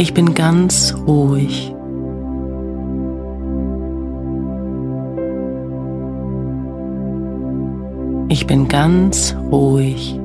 Ich 0.00 0.14
bin 0.14 0.32
ganz 0.32 0.94
ruhig. 1.08 1.74
Ich 8.28 8.46
bin 8.46 8.68
ganz 8.68 9.34
ruhig. 9.50 10.20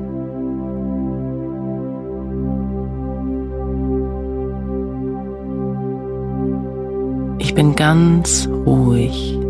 Ich 7.40 7.52
bin 7.56 7.74
ganz 7.74 8.48
ruhig. 8.64 9.43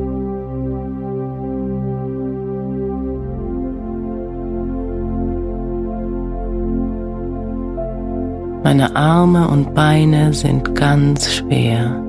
Meine 8.64 8.96
Arme 8.96 9.46
und 9.46 9.74
Beine 9.74 10.32
sind 10.32 10.74
ganz 10.74 11.30
schwer. 11.30 12.02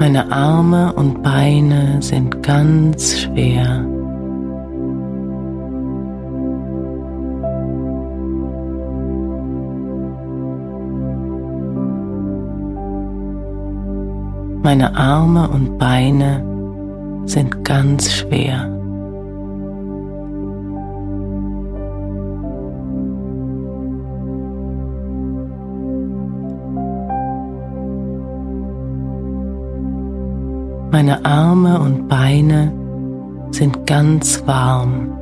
Meine 0.00 0.32
Arme 0.32 0.92
und 0.94 1.22
Beine 1.22 2.02
sind 2.02 2.42
ganz 2.42 3.20
schwer. 3.20 3.86
Meine 14.62 14.94
Arme 14.94 15.48
und 15.48 15.78
Beine 15.78 16.44
sind 17.24 17.64
ganz 17.64 18.12
schwer. 18.12 18.68
Meine 30.90 31.24
Arme 31.24 31.80
und 31.80 32.08
Beine 32.08 32.72
sind 33.52 33.86
ganz 33.86 34.46
warm. 34.46 35.19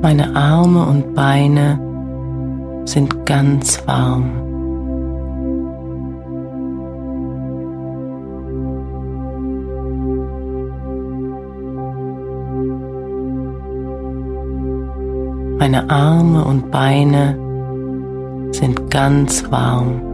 Meine 0.00 0.34
Arme 0.36 0.86
und 0.86 1.14
Beine 1.14 1.80
sind 2.84 3.26
ganz 3.26 3.84
warm. 3.86 4.30
Meine 15.58 15.90
Arme 15.90 16.44
und 16.44 16.70
Beine 16.70 17.36
sind 18.52 18.90
ganz 18.90 19.50
warm. 19.50 20.07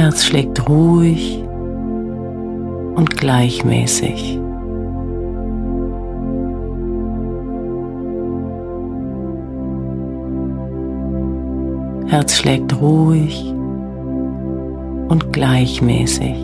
Herz 0.00 0.24
schlägt 0.24 0.66
ruhig 0.66 1.44
und 2.94 3.18
gleichmäßig. 3.18 4.40
Herz 12.06 12.38
schlägt 12.38 12.80
ruhig 12.80 13.52
und 15.10 15.34
gleichmäßig. 15.34 16.36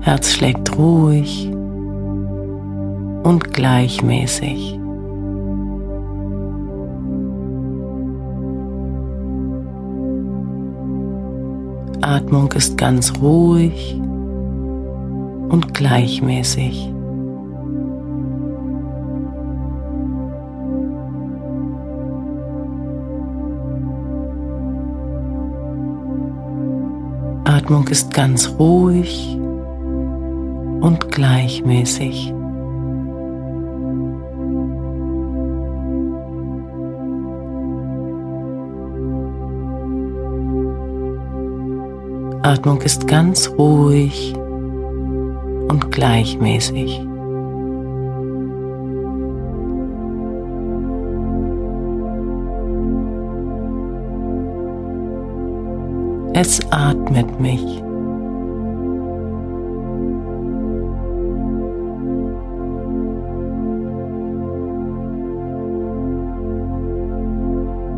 Herz 0.00 0.32
schlägt 0.32 0.76
ruhig 0.76 1.52
und 3.22 3.54
gleichmäßig. 3.54 4.81
Atmung 12.12 12.52
ist 12.52 12.76
ganz 12.76 13.10
ruhig 13.22 13.98
und 15.48 15.72
gleichmäßig. 15.72 16.92
Atmung 27.44 27.88
ist 27.88 28.12
ganz 28.12 28.56
ruhig 28.58 29.38
und 30.82 31.10
gleichmäßig. 31.10 32.34
Atmung 42.44 42.82
ist 42.82 43.06
ganz 43.06 43.48
ruhig 43.56 44.34
und 45.68 45.92
gleichmäßig. 45.92 47.06
Es 56.34 56.60
atmet 56.72 57.38
mich. 57.38 57.62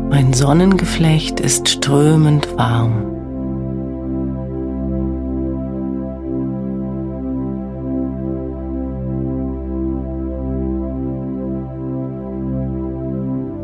Mein 0.09 0.33
Sonnengeflecht 0.33 1.39
ist 1.39 1.67
strömend 1.67 2.55
warm. 2.57 3.14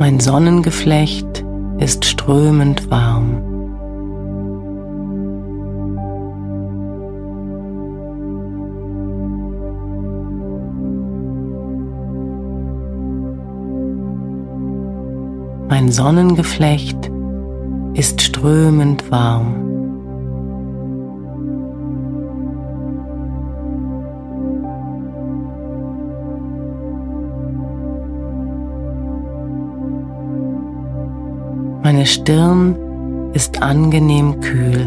Mein 0.01 0.19
Sonnengeflecht 0.19 1.45
ist 1.77 2.05
strömend 2.05 2.89
warm. 2.89 3.43
Mein 15.69 15.91
Sonnengeflecht 15.91 17.11
ist 17.93 18.23
strömend 18.23 19.11
warm. 19.11 19.70
Meine 31.83 32.05
Stirn 32.05 32.75
ist 33.33 33.59
angenehm 33.63 34.39
kühl. 34.39 34.85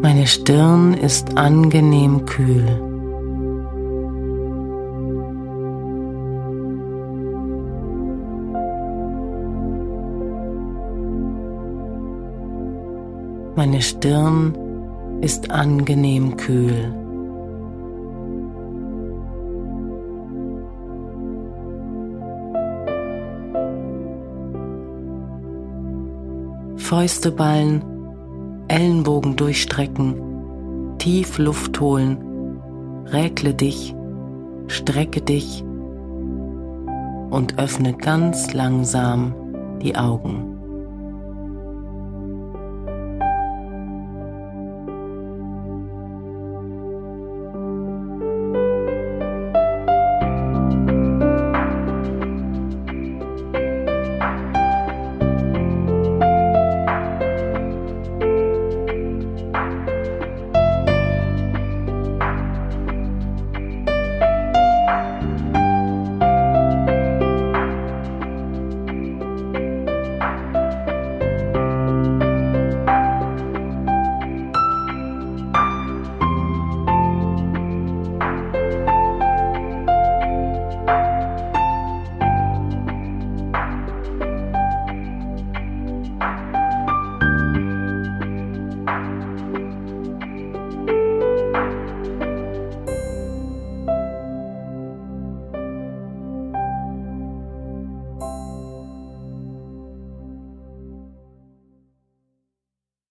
Meine 0.00 0.26
Stirn 0.28 0.94
ist 0.94 1.36
angenehm 1.36 2.24
kühl. 2.24 2.66
Meine 13.56 13.82
Stirn 13.82 14.67
ist 15.20 15.50
angenehm 15.50 16.36
kühl. 16.36 16.94
Fäuste 26.76 27.30
ballen 27.30 27.82
Ellenbogen 28.68 29.36
durchstrecken, 29.36 30.14
tief 30.98 31.38
Luft 31.38 31.80
holen, 31.80 32.18
räkle 33.06 33.54
dich, 33.54 33.94
strecke 34.66 35.22
dich 35.22 35.64
und 37.30 37.58
öffne 37.58 37.94
ganz 37.94 38.52
langsam 38.52 39.34
die 39.82 39.96
Augen. 39.96 40.47